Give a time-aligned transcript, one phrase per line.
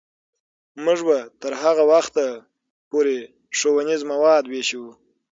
[0.85, 2.25] موږ به تر هغه وخته
[2.89, 3.17] پورې
[3.57, 4.85] ښوونیز مواد ویشو.